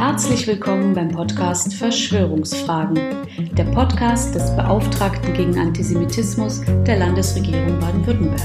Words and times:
Herzlich 0.00 0.46
willkommen 0.46 0.94
beim 0.94 1.10
Podcast 1.10 1.74
Verschwörungsfragen, 1.74 2.98
der 3.52 3.64
Podcast 3.64 4.34
des 4.34 4.56
Beauftragten 4.56 5.34
gegen 5.34 5.58
Antisemitismus 5.58 6.62
der 6.86 6.96
Landesregierung 6.96 7.78
Baden-Württemberg. 7.78 8.40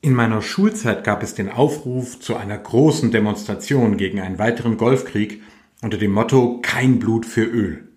In 0.00 0.12
meiner 0.12 0.42
Schulzeit 0.42 1.04
gab 1.04 1.22
es 1.22 1.36
den 1.36 1.50
Aufruf 1.50 2.18
zu 2.18 2.34
einer 2.34 2.58
großen 2.58 3.12
Demonstration 3.12 3.96
gegen 3.96 4.18
einen 4.18 4.40
weiteren 4.40 4.76
Golfkrieg 4.76 5.40
unter 5.82 5.98
dem 5.98 6.10
Motto 6.10 6.58
Kein 6.62 6.98
Blut 6.98 7.26
für 7.26 7.44
Öl. 7.44 7.91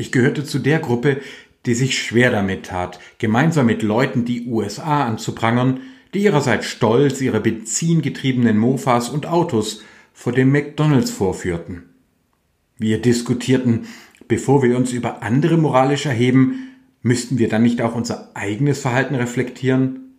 Ich 0.00 0.12
gehörte 0.12 0.44
zu 0.44 0.60
der 0.60 0.78
Gruppe, 0.78 1.20
die 1.66 1.74
sich 1.74 1.98
schwer 1.98 2.30
damit 2.30 2.64
tat, 2.64 2.98
gemeinsam 3.18 3.66
mit 3.66 3.82
Leuten 3.82 4.24
die 4.24 4.46
USA 4.46 5.04
anzuprangern, 5.04 5.80
die 6.14 6.20
ihrerseits 6.20 6.64
stolz 6.64 7.20
ihre 7.20 7.40
benzingetriebenen 7.40 8.56
Mofas 8.56 9.10
und 9.10 9.26
Autos 9.26 9.84
vor 10.14 10.32
dem 10.32 10.52
McDonalds 10.52 11.10
vorführten. 11.10 11.82
Wir 12.78 12.98
diskutierten, 13.02 13.88
bevor 14.26 14.62
wir 14.62 14.74
uns 14.74 14.94
über 14.94 15.22
andere 15.22 15.58
moralisch 15.58 16.06
erheben, 16.06 16.78
müssten 17.02 17.36
wir 17.36 17.50
dann 17.50 17.62
nicht 17.62 17.82
auch 17.82 17.94
unser 17.94 18.30
eigenes 18.32 18.80
Verhalten 18.80 19.16
reflektieren? 19.16 20.14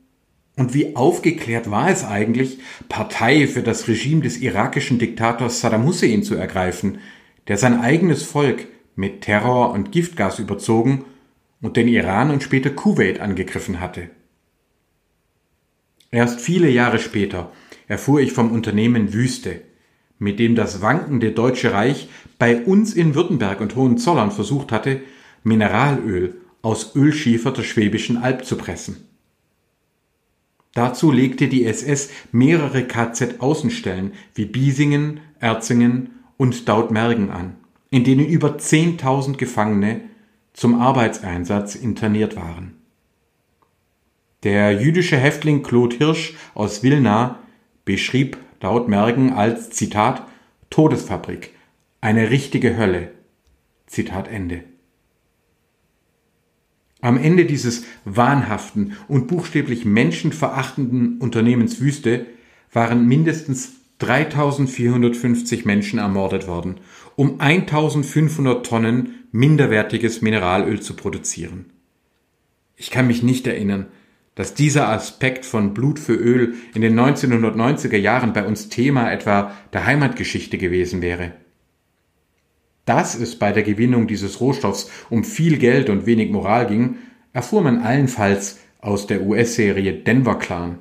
Und 0.57 0.75
wie 0.75 0.95
aufgeklärt 0.95 1.71
war 1.71 1.89
es 1.89 2.03
eigentlich, 2.03 2.59
Partei 2.87 3.47
für 3.47 3.63
das 3.63 3.87
Regime 3.87 4.21
des 4.21 4.37
irakischen 4.37 4.99
Diktators 4.99 5.59
Saddam 5.59 5.87
Hussein 5.87 6.21
zu 6.21 6.35
ergreifen, 6.35 6.99
der 7.47 7.57
sein 7.57 7.79
eigenes 7.79 8.21
Volk 8.21 8.67
mit 8.95 9.21
Terror 9.21 9.71
und 9.71 9.91
Giftgas 9.91 10.39
überzogen 10.39 11.05
und 11.61 11.77
den 11.77 11.87
Iran 11.87 12.31
und 12.31 12.43
später 12.43 12.69
Kuwait 12.69 13.19
angegriffen 13.19 13.79
hatte. 13.79 14.09
Erst 16.09 16.41
viele 16.41 16.69
Jahre 16.69 16.99
später 16.99 17.51
erfuhr 17.87 18.19
ich 18.19 18.33
vom 18.33 18.51
Unternehmen 18.51 19.13
Wüste, 19.13 19.61
mit 20.19 20.39
dem 20.39 20.55
das 20.55 20.81
wankende 20.81 21.31
Deutsche 21.31 21.73
Reich 21.73 22.09
bei 22.37 22.63
uns 22.63 22.93
in 22.93 23.15
Württemberg 23.15 23.61
und 23.61 23.75
Hohenzollern 23.75 24.31
versucht 24.31 24.71
hatte, 24.71 25.01
Mineralöl 25.43 26.35
aus 26.61 26.95
Ölschiefer 26.95 27.51
der 27.51 27.63
Schwäbischen 27.63 28.17
Alb 28.17 28.45
zu 28.45 28.57
pressen. 28.57 29.07
Dazu 30.73 31.11
legte 31.11 31.47
die 31.47 31.65
SS 31.65 32.09
mehrere 32.31 32.83
KZ-Außenstellen 32.83 34.13
wie 34.35 34.45
Biesingen, 34.45 35.21
Erzingen 35.39 36.11
und 36.37 36.69
Dautmergen 36.69 37.29
an 37.29 37.55
in 37.91 38.03
denen 38.03 38.25
über 38.25 38.55
10.000 38.55 39.37
Gefangene 39.37 40.01
zum 40.53 40.81
Arbeitseinsatz 40.81 41.75
interniert 41.75 42.35
waren. 42.35 42.73
Der 44.43 44.81
jüdische 44.81 45.17
Häftling 45.17 45.61
Claude 45.61 45.97
Hirsch 45.97 46.33
aus 46.55 46.81
Wilna 46.81 47.39
beschrieb 47.85 48.37
laut 48.59 48.87
Mergen 48.87 49.33
als 49.33 49.69
Zitat 49.69 50.23
Todesfabrik, 50.71 51.53
eine 51.99 52.31
richtige 52.31 52.77
Hölle. 52.77 53.11
Zitat 53.85 54.29
Ende. 54.29 54.63
Am 57.01 57.17
Ende 57.17 57.45
dieses 57.45 57.83
wahnhaften 58.05 58.95
und 59.07 59.27
buchstäblich 59.27 59.85
menschenverachtenden 59.85 61.17
Unternehmens 61.17 61.81
Wüste 61.81 62.27
waren 62.71 63.07
mindestens 63.07 63.73
3450 63.99 65.65
Menschen 65.65 65.99
ermordet 65.99 66.47
worden, 66.47 66.77
um 67.15 67.39
1500 67.39 68.65
Tonnen 68.65 69.25
minderwertiges 69.31 70.21
Mineralöl 70.21 70.81
zu 70.81 70.95
produzieren. 70.95 71.65
Ich 72.75 72.91
kann 72.91 73.07
mich 73.07 73.23
nicht 73.23 73.47
erinnern, 73.47 73.87
dass 74.35 74.53
dieser 74.53 74.89
Aspekt 74.89 75.45
von 75.45 75.73
Blut 75.73 75.99
für 75.99 76.15
Öl 76.15 76.55
in 76.73 76.81
den 76.81 76.99
1990er 76.99 77.97
Jahren 77.97 78.33
bei 78.33 78.45
uns 78.45 78.69
Thema 78.69 79.11
etwa 79.11 79.55
der 79.73 79.85
Heimatgeschichte 79.85 80.57
gewesen 80.57 81.01
wäre. 81.01 81.33
Dass 82.85 83.13
es 83.13 83.37
bei 83.37 83.51
der 83.51 83.63
Gewinnung 83.63 84.07
dieses 84.07 84.39
Rohstoffs 84.39 84.89
um 85.09 85.23
viel 85.23 85.57
Geld 85.57 85.89
und 85.89 86.05
wenig 86.05 86.31
Moral 86.31 86.65
ging, 86.67 86.97
erfuhr 87.33 87.61
man 87.61 87.81
allenfalls 87.81 88.59
aus 88.79 89.05
der 89.05 89.21
US-Serie 89.21 89.93
Denver 89.93 90.39
Clan. 90.39 90.79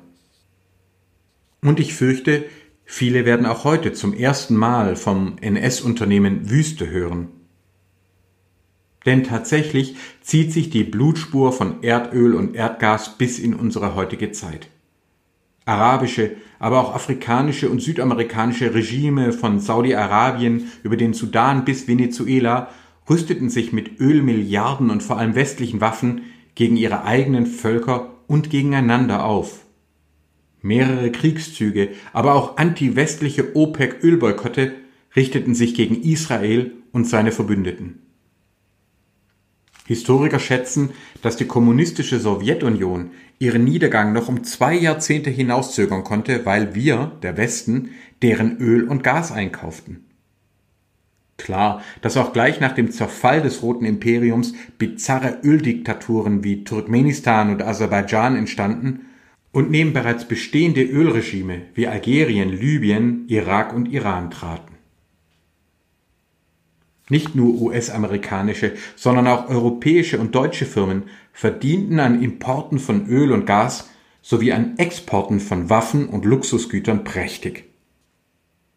Und 1.61 1.79
ich 1.79 1.93
fürchte, 1.93 2.45
Viele 2.85 3.25
werden 3.25 3.45
auch 3.45 3.63
heute 3.63 3.93
zum 3.93 4.13
ersten 4.13 4.55
Mal 4.55 4.95
vom 4.95 5.37
NS-Unternehmen 5.39 6.49
Wüste 6.49 6.89
hören. 6.89 7.29
Denn 9.05 9.23
tatsächlich 9.23 9.95
zieht 10.21 10.53
sich 10.53 10.69
die 10.69 10.83
Blutspur 10.83 11.51
von 11.51 11.81
Erdöl 11.83 12.35
und 12.35 12.55
Erdgas 12.55 13.17
bis 13.17 13.39
in 13.39 13.55
unsere 13.55 13.95
heutige 13.95 14.31
Zeit. 14.31 14.67
Arabische, 15.65 16.35
aber 16.59 16.81
auch 16.81 16.93
afrikanische 16.93 17.69
und 17.69 17.81
südamerikanische 17.81 18.73
Regime 18.73 19.31
von 19.31 19.59
Saudi-Arabien 19.59 20.71
über 20.83 20.97
den 20.97 21.13
Sudan 21.13 21.65
bis 21.65 21.87
Venezuela 21.87 22.69
rüsteten 23.09 23.49
sich 23.49 23.71
mit 23.71 23.99
Ölmilliarden 23.99 24.89
und 24.89 25.01
vor 25.01 25.17
allem 25.17 25.35
westlichen 25.35 25.81
Waffen 25.81 26.21
gegen 26.55 26.77
ihre 26.77 27.03
eigenen 27.03 27.45
Völker 27.45 28.11
und 28.27 28.49
gegeneinander 28.49 29.25
auf. 29.25 29.65
Mehrere 30.61 31.11
Kriegszüge, 31.11 31.89
aber 32.13 32.35
auch 32.35 32.57
anti-westliche 32.57 33.55
OPEC-Ölboykotte 33.55 34.73
richteten 35.15 35.55
sich 35.55 35.73
gegen 35.73 36.01
Israel 36.01 36.71
und 36.91 37.07
seine 37.07 37.31
Verbündeten. 37.31 37.99
Historiker 39.87 40.39
schätzen, 40.39 40.91
dass 41.21 41.35
die 41.35 41.47
kommunistische 41.47 42.19
Sowjetunion 42.19 43.11
ihren 43.39 43.63
Niedergang 43.63 44.13
noch 44.13 44.29
um 44.29 44.43
zwei 44.43 44.75
Jahrzehnte 44.75 45.31
hinauszögern 45.31 46.03
konnte, 46.03 46.45
weil 46.45 46.75
wir, 46.75 47.11
der 47.23 47.37
Westen, 47.37 47.89
deren 48.21 48.57
Öl 48.57 48.87
und 48.87 49.03
Gas 49.03 49.31
einkauften. 49.31 50.05
Klar, 51.37 51.81
dass 52.01 52.17
auch 52.17 52.33
gleich 52.33 52.59
nach 52.59 52.73
dem 52.73 52.91
Zerfall 52.91 53.41
des 53.41 53.63
Roten 53.63 53.83
Imperiums 53.83 54.53
bizarre 54.77 55.39
Öldiktaturen 55.43 56.43
wie 56.43 56.63
Turkmenistan 56.63 57.49
und 57.49 57.63
Aserbaidschan 57.63 58.35
entstanden 58.35 59.07
und 59.51 59.69
neben 59.69 59.93
bereits 59.93 60.27
bestehende 60.27 60.83
Ölregime 60.83 61.63
wie 61.73 61.87
Algerien, 61.87 62.49
Libyen, 62.49 63.25
Irak 63.27 63.73
und 63.73 63.91
Iran 63.91 64.31
traten. 64.31 64.75
Nicht 67.09 67.35
nur 67.35 67.61
US-amerikanische, 67.61 68.73
sondern 68.95 69.27
auch 69.27 69.49
europäische 69.49 70.17
und 70.17 70.33
deutsche 70.33 70.65
Firmen 70.65 71.03
verdienten 71.33 71.99
an 71.99 72.21
Importen 72.21 72.79
von 72.79 73.07
Öl 73.07 73.33
und 73.33 73.45
Gas 73.45 73.89
sowie 74.21 74.53
an 74.53 74.77
Exporten 74.77 75.41
von 75.41 75.69
Waffen 75.69 76.07
und 76.07 76.23
Luxusgütern 76.23 77.03
prächtig. 77.03 77.65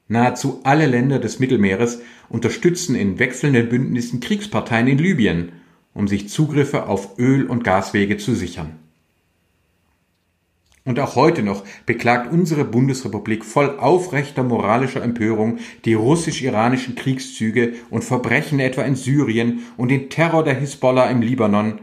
Nahezu 0.09 0.61
alle 0.65 0.87
Länder 0.87 1.19
des 1.19 1.39
Mittelmeeres 1.39 2.01
unterstützen 2.29 2.97
in 2.97 3.19
wechselnden 3.19 3.69
Bündnissen 3.69 4.21
Kriegsparteien 4.21 4.89
in 4.89 4.99
Libyen, 4.99 5.53
um 5.93 6.09
sich 6.09 6.29
Zugriffe 6.29 6.89
auf 6.89 7.19
Öl- 7.19 7.47
und 7.47 7.63
Gaswege 7.63 8.17
zu 8.17 8.35
sichern. 8.35 8.84
Und 10.87 11.01
auch 11.01 11.17
heute 11.17 11.43
noch 11.43 11.65
beklagt 11.87 12.31
unsere 12.31 12.65
Bundesrepublik 12.65 13.45
voll 13.45 13.79
aufrechter 13.79 14.43
moralischer 14.43 15.03
Empörung 15.03 15.59
die 15.87 15.95
russisch-iranischen 15.95 16.95
Kriegszüge 16.95 17.73
und 17.89 18.05
Verbrechen 18.05 18.61
etwa 18.61 18.83
in 18.83 18.95
Syrien 18.95 19.61
und 19.79 19.91
den 19.91 20.11
Terror 20.11 20.45
der 20.45 20.55
Hisbollah 20.55 21.09
im 21.09 21.23
Libanon, 21.23 21.81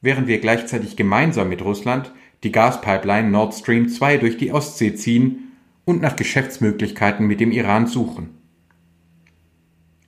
während 0.00 0.26
wir 0.26 0.38
gleichzeitig 0.38 0.96
gemeinsam 0.96 1.50
mit 1.50 1.62
Russland 1.62 2.12
die 2.44 2.52
Gaspipeline 2.52 3.30
Nord 3.30 3.54
Stream 3.54 3.90
2 3.90 4.16
durch 4.16 4.38
die 4.38 4.52
Ostsee 4.52 4.94
ziehen 4.94 5.52
und 5.84 6.00
nach 6.00 6.16
Geschäftsmöglichkeiten 6.16 7.26
mit 7.26 7.40
dem 7.40 7.52
Iran 7.52 7.86
suchen. 7.86 8.30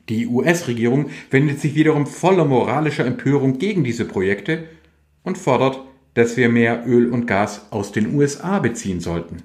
Die 0.08 0.26
US-Regierung 0.26 1.10
wendet 1.30 1.60
sich 1.60 1.74
wiederum 1.74 2.06
voller 2.06 2.46
moralischer 2.46 3.04
Empörung 3.04 3.58
gegen 3.58 3.84
diese 3.84 4.06
Projekte 4.06 4.64
und 5.22 5.36
fordert 5.36 5.80
dass 6.16 6.38
wir 6.38 6.48
mehr 6.48 6.84
Öl 6.86 7.10
und 7.10 7.26
Gas 7.26 7.66
aus 7.70 7.92
den 7.92 8.14
USA 8.14 8.58
beziehen 8.58 9.00
sollten. 9.00 9.42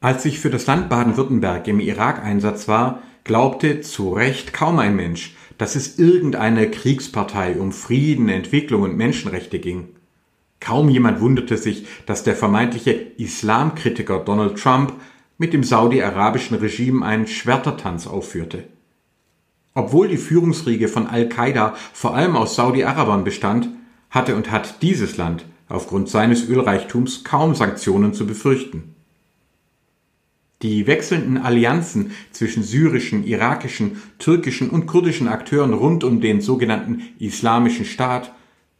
Als 0.00 0.24
ich 0.24 0.40
für 0.40 0.48
das 0.48 0.66
Land 0.66 0.88
Baden-Württemberg 0.88 1.68
im 1.68 1.80
Irak-Einsatz 1.80 2.66
war, 2.66 3.02
glaubte 3.22 3.82
zu 3.82 4.14
Recht 4.14 4.54
kaum 4.54 4.78
ein 4.78 4.96
Mensch, 4.96 5.36
dass 5.58 5.76
es 5.76 5.98
irgendeine 5.98 6.70
Kriegspartei 6.70 7.56
um 7.60 7.72
Frieden, 7.72 8.30
Entwicklung 8.30 8.82
und 8.82 8.96
Menschenrechte 8.96 9.58
ging. 9.58 9.88
Kaum 10.60 10.88
jemand 10.88 11.20
wunderte 11.20 11.58
sich, 11.58 11.86
dass 12.06 12.22
der 12.22 12.34
vermeintliche 12.34 12.92
Islamkritiker 12.92 14.20
Donald 14.20 14.58
Trump 14.58 14.94
mit 15.36 15.52
dem 15.52 15.62
saudi-arabischen 15.62 16.56
Regime 16.56 17.04
einen 17.04 17.26
Schwertertanz 17.26 18.06
aufführte. 18.06 18.64
Obwohl 19.74 20.08
die 20.08 20.16
Führungsriege 20.16 20.88
von 20.88 21.06
Al-Qaida 21.06 21.74
vor 21.92 22.14
allem 22.14 22.34
aus 22.34 22.56
Saudi-Arabern 22.56 23.24
bestand, 23.24 23.68
hatte 24.10 24.36
und 24.36 24.50
hat 24.50 24.82
dieses 24.82 25.16
Land 25.16 25.44
aufgrund 25.68 26.08
seines 26.08 26.48
Ölreichtums 26.48 27.24
kaum 27.24 27.54
Sanktionen 27.54 28.14
zu 28.14 28.26
befürchten. 28.26 28.94
Die 30.62 30.86
wechselnden 30.86 31.36
Allianzen 31.36 32.12
zwischen 32.30 32.62
syrischen, 32.62 33.26
irakischen, 33.26 34.00
türkischen 34.18 34.70
und 34.70 34.86
kurdischen 34.86 35.28
Akteuren 35.28 35.74
rund 35.74 36.02
um 36.02 36.20
den 36.20 36.40
sogenannten 36.40 37.02
Islamischen 37.18 37.84
Staat 37.84 38.32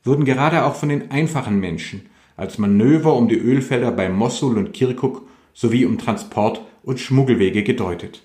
wurden 0.03 0.25
gerade 0.25 0.65
auch 0.65 0.77
von 0.77 0.89
den 0.89 1.11
einfachen 1.11 1.61
Menschen 1.61 2.03
als 2.37 2.59
Manöver 2.59 3.15
um 3.15 3.29
die 3.29 3.39
Ölfelder 3.39 3.91
bei 3.93 4.09
Mossul 4.09 4.57
und 4.59 4.73
Kirkuk 4.73 5.27
sowie 5.53 5.85
um 5.85 5.99
Transport- 5.99 6.63
und 6.83 7.01
Schmuggelwege 7.01 7.63
gedeutet. 7.63 8.23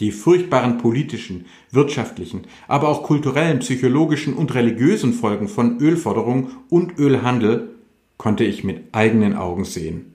Die 0.00 0.10
furchtbaren 0.10 0.78
politischen, 0.78 1.46
wirtschaftlichen, 1.70 2.46
aber 2.66 2.88
auch 2.88 3.04
kulturellen, 3.04 3.60
psychologischen 3.60 4.34
und 4.34 4.54
religiösen 4.54 5.12
Folgen 5.12 5.46
von 5.46 5.78
Ölforderung 5.80 6.50
und 6.68 6.98
Ölhandel 6.98 7.76
konnte 8.16 8.44
ich 8.44 8.64
mit 8.64 8.92
eigenen 8.92 9.36
Augen 9.36 9.64
sehen. 9.64 10.14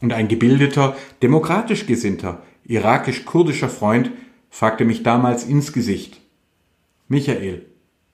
Und 0.00 0.12
ein 0.12 0.28
gebildeter, 0.28 0.96
demokratisch 1.22 1.86
gesinnter, 1.86 2.42
irakisch-kurdischer 2.64 3.68
Freund 3.68 4.10
fragte 4.50 4.84
mich 4.84 5.02
damals 5.02 5.44
ins 5.44 5.72
Gesicht. 5.72 6.20
Michael, 7.08 7.66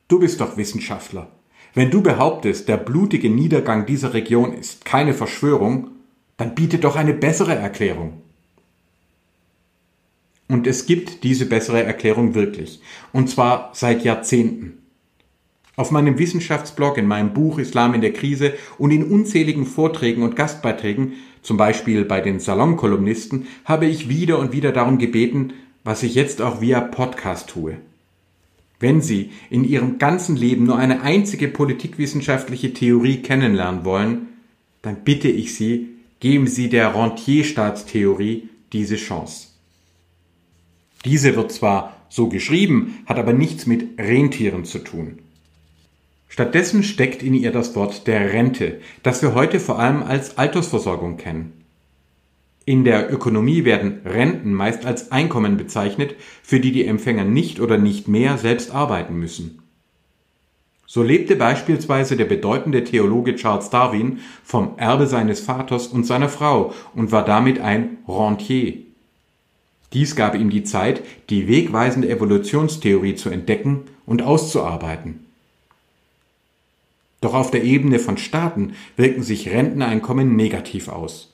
du 0.09 0.19
bist 0.19 0.41
doch 0.41 0.57
Wissenschaftler. 0.57 1.31
Wenn 1.75 1.91
du 1.91 2.03
behauptest, 2.03 2.69
der 2.69 2.77
blutige 2.77 3.31
Niedergang 3.31 3.87
dieser 3.87 4.15
Region 4.15 4.53
ist 4.53 4.85
keine 4.85 5.15
Verschwörung, 5.15 5.93
dann 6.37 6.55
biete 6.55 6.79
doch 6.79 6.97
eine 6.97 7.15
bessere 7.15 7.55
Erklärung. 7.55 8.21
Und 10.53 10.67
es 10.67 10.85
gibt 10.85 11.25
diese 11.25 11.47
bessere 11.47 11.83
Erklärung 11.83 12.35
wirklich. 12.35 12.83
Und 13.11 13.31
zwar 13.31 13.71
seit 13.73 14.05
Jahrzehnten. 14.05 14.83
Auf 15.77 15.91
meinem 15.91 16.19
Wissenschaftsblog, 16.19 16.99
in 16.99 17.07
meinem 17.07 17.33
Buch 17.33 17.59
Islam 17.59 17.95
in 17.95 18.03
der 18.03 18.13
Krise 18.13 18.53
und 18.77 18.91
in 18.91 19.05
unzähligen 19.05 19.65
Vorträgen 19.65 20.23
und 20.23 20.37
Gastbeiträgen 20.37 21.15
zum 21.41 21.57
Beispiel 21.57 22.05
bei 22.05 22.21
den 22.21 22.39
Salonkolumnisten, 22.39 23.47
habe 23.65 23.87
ich 23.87 24.11
wieder 24.11 24.39
und 24.39 24.53
wieder 24.53 24.73
darum 24.73 24.99
gebeten, 24.99 25.55
was 25.85 26.03
ich 26.03 26.15
jetzt 26.15 26.43
auch 26.43 26.61
via 26.61 26.83
Podcast 26.83 27.49
tue. 27.49 27.79
Wenn 28.79 29.01
Sie 29.01 29.31
in 29.49 29.65
Ihrem 29.65 29.97
ganzen 29.97 30.37
Leben 30.37 30.67
nur 30.67 30.77
eine 30.77 31.01
einzige 31.01 31.49
politikwissenschaftliche 31.49 32.75
Theorie 32.75 33.23
kennenlernen 33.23 33.87
wollen, 33.87 34.29
dann 34.83 34.97
bitte 35.03 35.29
ich 35.29 35.55
Sie, 35.55 35.95
geben 36.21 36.47
Sie 36.47 36.69
der 36.69 36.95
Rentierstaatstheorie 36.95 38.51
diese 38.75 38.97
Chance. 38.97 39.52
Diese 41.05 41.37
wird 41.37 41.53
zwar 41.53 41.97
so 42.09 42.29
geschrieben, 42.29 42.99
hat 43.07 43.19
aber 43.19 43.33
nichts 43.33 43.67
mit 43.67 43.99
Rentieren 43.99 44.65
zu 44.65 44.79
tun. 44.79 45.19
Stattdessen 46.29 46.83
steckt 46.83 47.23
in 47.23 47.35
ihr 47.35 47.53
das 47.53 47.75
Wort 47.75 48.07
der 48.07 48.33
Rente, 48.33 48.81
das 49.03 49.21
wir 49.21 49.35
heute 49.35 49.61
vor 49.61 49.79
allem 49.79 50.03
als 50.03 50.39
Altersversorgung 50.39 51.17
kennen. 51.17 51.53
In 52.65 52.85
der 52.85 53.13
Ökonomie 53.13 53.65
werden 53.65 54.01
Renten 54.05 54.55
meist 54.55 54.87
als 54.87 55.11
Einkommen 55.11 55.57
bezeichnet, 55.57 56.15
für 56.43 56.61
die 56.61 56.73
die 56.73 56.87
Empfänger 56.87 57.25
nicht 57.25 57.61
oder 57.61 57.77
nicht 57.77 58.07
mehr 58.09 58.39
selbst 58.39 58.71
arbeiten 58.71 59.17
müssen. 59.17 59.63
So 60.87 61.03
lebte 61.03 61.37
beispielsweise 61.37 62.17
der 62.17 62.27
bedeutende 62.27 62.85
Theologe 62.85 63.35
Charles 63.35 63.71
Darwin 63.71 64.21
vom 64.45 64.79
Erbe 64.79 65.07
seines 65.07 65.41
Vaters 65.41 65.87
und 65.87 66.05
seiner 66.05 66.29
Frau 66.29 66.73
und 66.95 67.11
war 67.11 67.25
damit 67.25 67.61
ein 67.61 67.99
Rentier. 68.07 68.92
Dies 69.93 70.17
gab 70.17 70.35
ihm 70.35 70.51
die 70.51 70.65
Zeit, 70.65 71.03
die 71.31 71.49
wegweisende 71.49 72.09
Evolutionstheorie 72.09 73.15
zu 73.15 73.31
entdecken 73.31 73.83
und 74.07 74.23
auszuarbeiten. 74.23 75.27
Doch 77.21 77.35
auf 77.35 77.51
der 77.51 77.63
Ebene 77.63 77.99
von 77.99 78.17
Staaten 78.19 78.75
wirken 78.97 79.23
sich 79.23 79.49
Renteneinkommen 79.49 80.35
negativ 80.35 80.89
aus. 80.89 81.31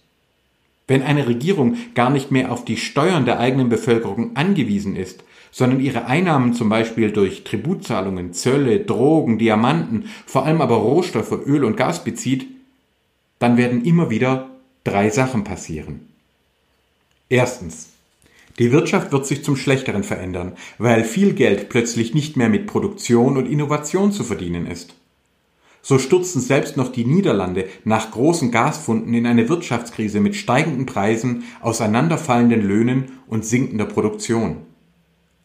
Wenn 0.86 1.02
eine 1.02 1.26
Regierung 1.26 1.76
gar 1.94 2.10
nicht 2.10 2.30
mehr 2.30 2.52
auf 2.52 2.64
die 2.64 2.76
Steuern 2.76 3.24
der 3.24 3.40
eigenen 3.40 3.68
Bevölkerung 3.68 4.36
angewiesen 4.36 4.96
ist, 4.96 5.22
sondern 5.50 5.80
ihre 5.80 6.06
Einnahmen 6.06 6.52
zum 6.52 6.68
Beispiel 6.68 7.10
durch 7.10 7.44
Tributzahlungen, 7.44 8.32
Zölle, 8.32 8.80
Drogen, 8.80 9.38
Diamanten, 9.38 10.10
vor 10.26 10.44
allem 10.44 10.60
aber 10.60 10.76
Rohstoffe, 10.76 11.32
Öl 11.46 11.64
und 11.64 11.76
Gas 11.76 12.04
bezieht, 12.04 12.46
dann 13.38 13.56
werden 13.56 13.84
immer 13.84 14.10
wieder 14.10 14.50
drei 14.84 15.10
Sachen 15.10 15.44
passieren. 15.44 16.08
Erstens. 17.28 17.97
Die 18.58 18.72
Wirtschaft 18.72 19.12
wird 19.12 19.26
sich 19.26 19.44
zum 19.44 19.56
Schlechteren 19.56 20.02
verändern, 20.02 20.52
weil 20.78 21.04
viel 21.04 21.32
Geld 21.34 21.68
plötzlich 21.68 22.12
nicht 22.14 22.36
mehr 22.36 22.48
mit 22.48 22.66
Produktion 22.66 23.36
und 23.36 23.46
Innovation 23.46 24.10
zu 24.10 24.24
verdienen 24.24 24.66
ist. 24.66 24.94
So 25.80 25.98
stürzten 25.98 26.40
selbst 26.40 26.76
noch 26.76 26.90
die 26.90 27.04
Niederlande 27.04 27.68
nach 27.84 28.10
großen 28.10 28.50
Gasfunden 28.50 29.14
in 29.14 29.26
eine 29.26 29.48
Wirtschaftskrise 29.48 30.20
mit 30.20 30.34
steigenden 30.34 30.86
Preisen, 30.86 31.44
auseinanderfallenden 31.60 32.66
Löhnen 32.66 33.12
und 33.28 33.44
sinkender 33.44 33.86
Produktion. 33.86 34.58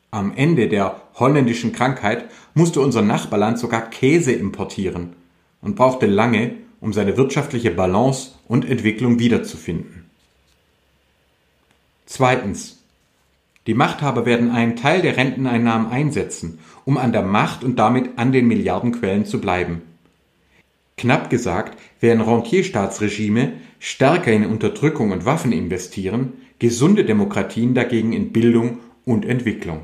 Am 0.09 0.33
Ende 0.35 0.67
der 0.67 1.01
holländischen 1.15 1.71
Krankheit 1.71 2.25
musste 2.55 2.81
unser 2.81 3.03
Nachbarland 3.03 3.59
sogar 3.59 3.89
Käse 3.89 4.31
importieren 4.31 5.15
und 5.61 5.75
brauchte 5.75 6.07
lange, 6.07 6.55
um 6.81 6.93
seine 6.93 7.15
wirtschaftliche 7.15 7.71
Balance 7.71 8.31
und 8.47 8.69
Entwicklung 8.69 9.19
wiederzufinden. 9.19 10.05
Zweitens. 12.05 12.82
Die 13.65 13.73
Machthaber 13.73 14.25
werden 14.25 14.51
einen 14.51 14.75
Teil 14.75 15.01
der 15.01 15.15
Renteneinnahmen 15.15 15.89
einsetzen, 15.89 16.59
um 16.83 16.97
an 16.97 17.13
der 17.13 17.21
Macht 17.21 17.63
und 17.63 17.79
damit 17.79 18.17
an 18.17 18.31
den 18.31 18.47
Milliardenquellen 18.47 19.25
zu 19.25 19.39
bleiben. 19.39 19.81
Knapp 20.97 21.29
gesagt, 21.29 21.77
während 21.99 22.27
Rentierstaatsregime 22.27 23.53
stärker 23.79 24.31
in 24.31 24.45
Unterdrückung 24.45 25.11
und 25.11 25.25
Waffen 25.25 25.51
investieren, 25.51 26.33
gesunde 26.59 27.05
Demokratien 27.05 27.73
dagegen 27.73 28.13
in 28.13 28.31
Bildung 28.31 28.79
und 29.05 29.25
Entwicklung. 29.25 29.81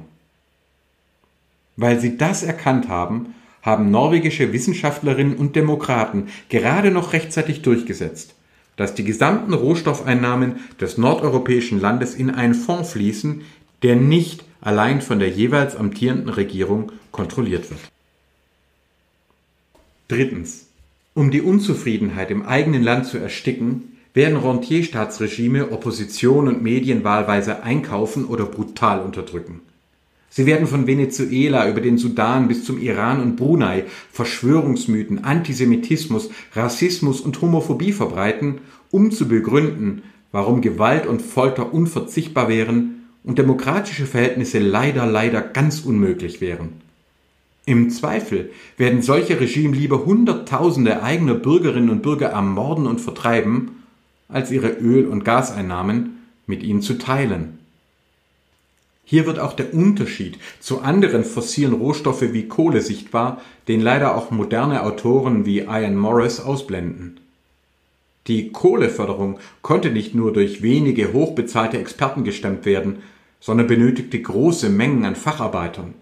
Weil 1.76 2.00
sie 2.00 2.18
das 2.18 2.44
erkannt 2.44 2.90
haben, 2.90 3.34
haben 3.62 3.92
norwegische 3.92 4.54
Wissenschaftlerinnen 4.54 5.36
und 5.36 5.56
Demokraten 5.56 6.28
gerade 6.50 6.92
noch 6.92 7.14
rechtzeitig 7.14 7.62
durchgesetzt, 7.62 8.36
dass 8.78 8.96
die 8.96 9.04
gesamten 9.04 9.54
Rohstoffeinnahmen 9.54 10.58
des 10.80 10.98
nordeuropäischen 10.98 11.82
Landes 11.82 12.16
in 12.16 12.30
einen 12.30 12.54
Fonds 12.54 12.92
fließen, 12.92 13.42
der 13.84 13.96
nicht 13.96 14.44
allein 14.62 15.02
von 15.02 15.20
der 15.20 15.30
jeweils 15.30 15.76
amtierenden 15.76 16.30
Regierung 16.30 16.92
kontrolliert 17.12 17.70
wird. 17.70 17.80
Drittens. 20.08 20.66
Um 21.14 21.32
die 21.32 21.42
Unzufriedenheit 21.42 22.32
im 22.32 22.46
eigenen 22.46 22.84
Land 22.84 23.06
zu 23.06 23.18
ersticken, 23.18 23.98
werden 24.14 24.38
Rentierstaatsregime 24.38 25.72
Opposition 25.72 26.48
und 26.48 26.64
Medien 26.64 27.04
wahlweise 27.04 27.64
einkaufen 27.64 28.26
oder 28.26 28.46
brutal 28.46 29.02
unterdrücken. 29.02 29.62
Sie 30.32 30.46
werden 30.46 30.68
von 30.68 30.88
Venezuela 30.88 31.68
über 31.70 31.82
den 31.82 31.98
Sudan 31.98 32.48
bis 32.48 32.64
zum 32.64 32.80
Iran 32.80 33.22
und 33.22 33.36
Brunei 33.36 33.86
Verschwörungsmythen, 34.12 35.24
Antisemitismus, 35.24 36.30
Rassismus 36.54 37.22
und 37.22 37.42
Homophobie 37.42 37.92
verbreiten, 37.92 38.60
um 38.92 39.12
zu 39.12 39.28
begründen, 39.28 40.04
warum 40.32 40.62
Gewalt 40.62 41.08
und 41.08 41.22
Folter 41.22 41.74
unverzichtbar 41.74 42.48
wären 42.48 42.99
und 43.30 43.38
demokratische 43.38 44.08
Verhältnisse 44.08 44.58
leider, 44.58 45.06
leider 45.06 45.40
ganz 45.42 45.82
unmöglich 45.82 46.42
wären. 46.42 46.82
Im 47.68 47.92
Zweifel 47.92 48.50
werden 48.76 49.04
solche 49.04 49.40
Regime 49.40 49.76
lieber 49.76 50.04
Hunderttausende 50.04 51.04
eigener 51.04 51.36
Bürgerinnen 51.36 51.92
und 51.92 52.02
Bürger 52.02 52.30
ermorden 52.30 52.88
und 52.88 53.00
vertreiben, 53.00 53.84
als 54.30 54.50
ihre 54.50 54.70
Öl- 54.70 55.06
und 55.06 55.26
Gaseinnahmen 55.26 56.24
mit 56.48 56.64
ihnen 56.64 56.82
zu 56.82 56.98
teilen. 56.98 57.60
Hier 59.04 59.28
wird 59.28 59.38
auch 59.38 59.54
der 59.54 59.76
Unterschied 59.76 60.40
zu 60.60 60.82
anderen 60.82 61.24
fossilen 61.24 61.74
Rohstoffe 61.74 62.34
wie 62.34 62.48
Kohle 62.48 62.82
sichtbar, 62.82 63.44
den 63.68 63.80
leider 63.80 64.16
auch 64.16 64.32
moderne 64.32 64.82
Autoren 64.82 65.46
wie 65.46 65.60
Ian 65.60 65.96
Morris 65.96 66.40
ausblenden. 66.40 67.20
Die 68.26 68.52
Kohleförderung 68.52 69.38
konnte 69.62 69.92
nicht 69.92 70.16
nur 70.16 70.34
durch 70.34 70.64
wenige 70.64 71.14
hochbezahlte 71.14 71.78
Experten 71.78 72.24
gestemmt 72.24 72.66
werden, 72.66 73.04
sondern 73.40 73.68
benötigte 73.68 74.22
große 74.22 74.70
Mengen 74.70 75.06
an 75.06 75.16
Facharbeitern. 75.16 75.94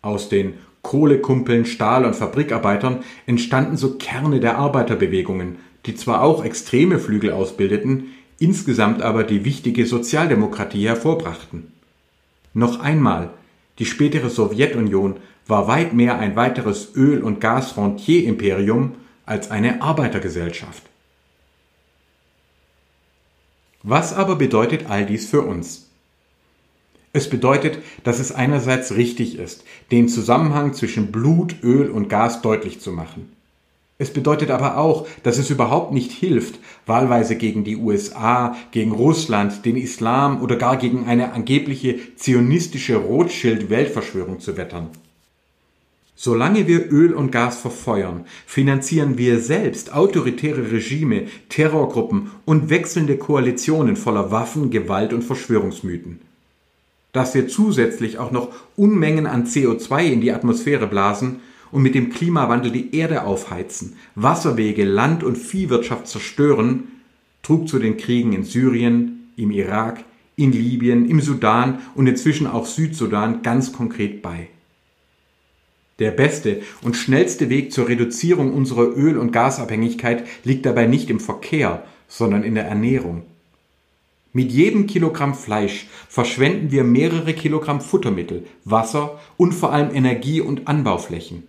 Aus 0.00 0.28
den 0.28 0.54
Kohlekumpeln, 0.82 1.64
Stahl- 1.64 2.04
und 2.04 2.16
Fabrikarbeitern 2.16 3.04
entstanden 3.26 3.76
so 3.76 3.94
Kerne 3.94 4.40
der 4.40 4.58
Arbeiterbewegungen, 4.58 5.56
die 5.86 5.94
zwar 5.94 6.22
auch 6.22 6.44
extreme 6.44 6.98
Flügel 6.98 7.32
ausbildeten, 7.32 8.08
insgesamt 8.38 9.02
aber 9.02 9.24
die 9.24 9.44
wichtige 9.44 9.86
Sozialdemokratie 9.86 10.86
hervorbrachten. 10.86 11.72
Noch 12.54 12.80
einmal, 12.80 13.30
die 13.78 13.86
spätere 13.86 14.28
Sowjetunion 14.28 15.16
war 15.46 15.68
weit 15.68 15.92
mehr 15.92 16.18
ein 16.18 16.36
weiteres 16.36 16.94
Öl- 16.94 17.22
und 17.22 17.40
Gasfrontier-Imperium 17.40 18.94
als 19.24 19.50
eine 19.50 19.82
Arbeitergesellschaft. 19.82 20.82
Was 23.82 24.12
aber 24.12 24.36
bedeutet 24.36 24.86
all 24.88 25.06
dies 25.06 25.28
für 25.28 25.42
uns? 25.42 25.91
Es 27.14 27.28
bedeutet, 27.28 27.78
dass 28.04 28.20
es 28.20 28.32
einerseits 28.32 28.94
richtig 28.96 29.38
ist, 29.38 29.64
den 29.90 30.08
Zusammenhang 30.08 30.72
zwischen 30.72 31.12
Blut, 31.12 31.56
Öl 31.62 31.90
und 31.90 32.08
Gas 32.08 32.40
deutlich 32.40 32.80
zu 32.80 32.90
machen. 32.90 33.30
Es 33.98 34.10
bedeutet 34.10 34.50
aber 34.50 34.78
auch, 34.78 35.06
dass 35.22 35.38
es 35.38 35.50
überhaupt 35.50 35.92
nicht 35.92 36.10
hilft, 36.10 36.58
wahlweise 36.86 37.36
gegen 37.36 37.64
die 37.64 37.76
USA, 37.76 38.56
gegen 38.70 38.92
Russland, 38.92 39.64
den 39.66 39.76
Islam 39.76 40.42
oder 40.42 40.56
gar 40.56 40.76
gegen 40.78 41.06
eine 41.06 41.32
angebliche 41.34 41.98
zionistische 42.16 42.96
Rothschild-Weltverschwörung 42.96 44.40
zu 44.40 44.56
wettern. 44.56 44.88
Solange 46.16 46.66
wir 46.66 46.90
Öl 46.90 47.12
und 47.12 47.30
Gas 47.30 47.58
verfeuern, 47.58 48.24
finanzieren 48.46 49.18
wir 49.18 49.38
selbst 49.38 49.92
autoritäre 49.92 50.72
Regime, 50.72 51.26
Terrorgruppen 51.48 52.30
und 52.44 52.70
wechselnde 52.70 53.18
Koalitionen 53.18 53.96
voller 53.96 54.30
Waffen, 54.30 54.70
Gewalt 54.70 55.12
und 55.12 55.22
Verschwörungsmythen. 55.22 56.31
Dass 57.12 57.34
wir 57.34 57.46
zusätzlich 57.46 58.18
auch 58.18 58.30
noch 58.30 58.48
Unmengen 58.76 59.26
an 59.26 59.46
CO2 59.46 60.04
in 60.04 60.20
die 60.20 60.32
Atmosphäre 60.32 60.86
blasen 60.86 61.40
und 61.70 61.82
mit 61.82 61.94
dem 61.94 62.10
Klimawandel 62.10 62.72
die 62.72 62.94
Erde 62.96 63.24
aufheizen, 63.24 63.96
Wasserwege, 64.14 64.84
Land- 64.84 65.22
und 65.22 65.36
Viehwirtschaft 65.36 66.06
zerstören, 66.08 66.84
trug 67.42 67.68
zu 67.68 67.78
den 67.78 67.96
Kriegen 67.96 68.32
in 68.32 68.44
Syrien, 68.44 69.30
im 69.36 69.50
Irak, 69.50 70.04
in 70.36 70.52
Libyen, 70.52 71.08
im 71.08 71.20
Sudan 71.20 71.80
und 71.94 72.06
inzwischen 72.06 72.46
auch 72.46 72.66
Südsudan 72.66 73.42
ganz 73.42 73.72
konkret 73.72 74.22
bei. 74.22 74.48
Der 75.98 76.10
beste 76.10 76.62
und 76.82 76.96
schnellste 76.96 77.50
Weg 77.50 77.72
zur 77.72 77.88
Reduzierung 77.88 78.52
unserer 78.54 78.96
Öl- 78.96 79.18
und 79.18 79.32
Gasabhängigkeit 79.32 80.26
liegt 80.44 80.66
dabei 80.66 80.86
nicht 80.86 81.10
im 81.10 81.20
Verkehr, 81.20 81.84
sondern 82.08 82.42
in 82.42 82.54
der 82.54 82.64
Ernährung. 82.64 83.22
Mit 84.34 84.50
jedem 84.50 84.86
Kilogramm 84.86 85.34
Fleisch 85.34 85.86
verschwenden 86.08 86.70
wir 86.70 86.84
mehrere 86.84 87.34
Kilogramm 87.34 87.82
Futtermittel, 87.82 88.46
Wasser 88.64 89.20
und 89.36 89.52
vor 89.52 89.72
allem 89.72 89.94
Energie- 89.94 90.40
und 90.40 90.68
Anbauflächen. 90.68 91.42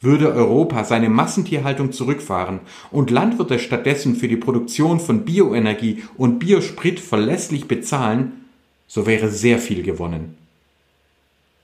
Würde 0.00 0.32
Europa 0.32 0.84
seine 0.84 1.08
Massentierhaltung 1.08 1.92
zurückfahren 1.92 2.60
und 2.90 3.10
Landwirte 3.10 3.58
stattdessen 3.58 4.16
für 4.16 4.28
die 4.28 4.36
Produktion 4.36 4.98
von 4.98 5.24
Bioenergie 5.24 6.02
und 6.16 6.40
Biosprit 6.40 6.98
verlässlich 6.98 7.68
bezahlen, 7.68 8.44
so 8.88 9.06
wäre 9.06 9.30
sehr 9.30 9.58
viel 9.58 9.82
gewonnen. 9.82 10.36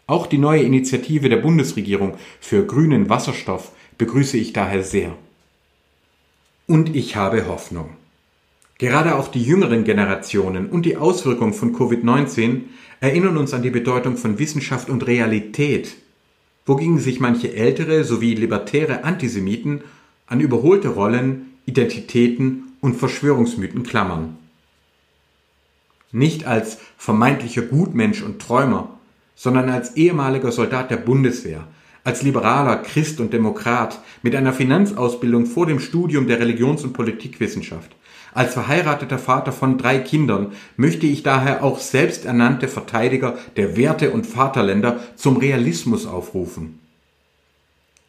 Auch 0.07 0.27
die 0.27 0.39
neue 0.39 0.63
Initiative 0.63 1.29
der 1.29 1.37
Bundesregierung 1.37 2.15
für 2.41 2.65
grünen 2.65 3.09
Wasserstoff 3.09 3.73
begrüße 3.99 4.39
ich 4.39 4.53
daher 4.53 4.83
sehr. 4.85 5.15
Und 6.67 6.95
ich 6.97 7.17
habe 7.17 7.47
Hoffnung. 7.47 8.00
Gerade 8.81 9.17
auch 9.17 9.29
die 9.29 9.43
jüngeren 9.43 9.85
Generationen 9.85 10.71
und 10.71 10.87
die 10.87 10.97
Auswirkungen 10.97 11.53
von 11.53 11.77
Covid-19 11.77 12.63
erinnern 13.01 13.37
uns 13.37 13.53
an 13.53 13.61
die 13.61 13.69
Bedeutung 13.69 14.17
von 14.17 14.39
Wissenschaft 14.39 14.89
und 14.89 15.07
Realität, 15.07 15.99
wogegen 16.65 16.99
sich 16.99 17.21
manche 17.21 17.55
ältere 17.55 18.05
sowie 18.05 18.35
libertäre 18.35 19.05
Antisemiten 19.05 19.83
an 20.27 20.41
überholte 20.41 20.89
Rollen, 20.89 21.57
Identitäten 21.67 22.73
und 22.81 22.97
Verschwörungsmythen 22.97 23.83
klammern. 23.83 24.39
Nicht 26.11 26.47
als 26.47 26.79
vermeintlicher 26.97 27.63
Gutmensch 27.63 28.23
und 28.23 28.41
Träumer, 28.41 28.99
sondern 29.37 29.69
als 29.69 29.95
ehemaliger 29.97 30.53
Soldat 30.53 30.91
der 30.91 30.97
Bundeswehr, 30.97 31.69
als 32.03 32.23
liberaler 32.23 32.77
Christ 32.77 33.21
und 33.21 33.35
Demokrat 33.35 34.01
mit 34.23 34.35
einer 34.35 34.55
Finanzausbildung 34.55 35.45
vor 35.45 35.67
dem 35.67 35.81
Studium 35.81 36.27
der 36.27 36.41
Religions- 36.41 36.83
und 36.83 36.95
Politikwissenschaft. 36.95 37.95
Als 38.33 38.55
verheirateter 38.55 39.19
Vater 39.19 39.53
von 39.53 39.77
drei 39.77 39.99
Kindern 39.99 40.53
möchte 40.77 41.07
ich 41.07 41.23
daher 41.23 41.65
auch 41.65 41.81
selbsternannte 41.81 42.69
Verteidiger 42.69 43.39
der 43.57 43.77
Werte 43.77 44.11
und 44.13 44.27
Vaterländer 44.27 45.01
zum 45.17 45.37
Realismus 45.37 46.07
aufrufen. 46.07 46.79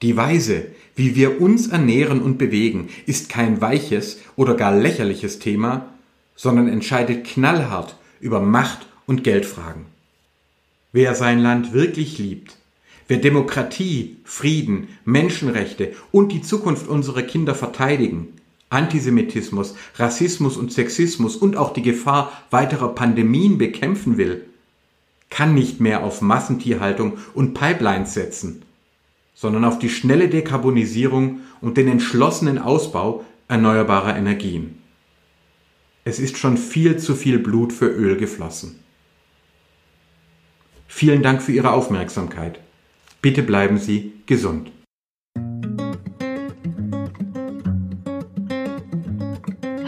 Die 0.01 0.17
Weise, 0.17 0.65
wie 0.95 1.15
wir 1.15 1.41
uns 1.41 1.67
ernähren 1.67 2.21
und 2.21 2.37
bewegen, 2.37 2.89
ist 3.05 3.29
kein 3.29 3.61
weiches 3.61 4.19
oder 4.35 4.55
gar 4.55 4.75
lächerliches 4.75 5.39
Thema, 5.39 5.87
sondern 6.35 6.67
entscheidet 6.67 7.25
knallhart 7.25 7.95
über 8.19 8.39
Macht 8.39 8.87
und 9.05 9.23
Geldfragen. 9.23 9.85
Wer 10.91 11.15
sein 11.15 11.39
Land 11.39 11.73
wirklich 11.73 12.17
liebt, 12.17 12.57
wer 13.07 13.17
Demokratie, 13.17 14.17
Frieden, 14.23 14.89
Menschenrechte 15.05 15.93
und 16.11 16.31
die 16.31 16.41
Zukunft 16.41 16.87
unserer 16.87 17.21
Kinder 17.21 17.55
verteidigen, 17.55 18.29
Antisemitismus, 18.71 19.75
Rassismus 19.95 20.57
und 20.57 20.71
Sexismus 20.71 21.35
und 21.35 21.57
auch 21.57 21.73
die 21.73 21.81
Gefahr 21.81 22.31
weiterer 22.49 22.95
Pandemien 22.95 23.57
bekämpfen 23.57 24.17
will, 24.17 24.45
kann 25.29 25.53
nicht 25.53 25.79
mehr 25.79 26.03
auf 26.03 26.21
Massentierhaltung 26.21 27.17
und 27.33 27.53
Pipelines 27.53 28.13
setzen, 28.13 28.63
sondern 29.33 29.65
auf 29.65 29.79
die 29.79 29.89
schnelle 29.89 30.29
Dekarbonisierung 30.29 31.41
und 31.61 31.77
den 31.77 31.87
entschlossenen 31.87 32.57
Ausbau 32.57 33.25
erneuerbarer 33.47 34.15
Energien. 34.15 34.81
Es 36.03 36.19
ist 36.19 36.37
schon 36.37 36.57
viel 36.57 36.97
zu 36.97 37.15
viel 37.15 37.39
Blut 37.39 37.73
für 37.73 37.87
Öl 37.87 38.17
geflossen. 38.17 38.79
Vielen 40.87 41.23
Dank 41.23 41.41
für 41.41 41.51
Ihre 41.51 41.71
Aufmerksamkeit. 41.71 42.59
Bitte 43.21 43.43
bleiben 43.43 43.77
Sie 43.77 44.13
gesund. 44.25 44.71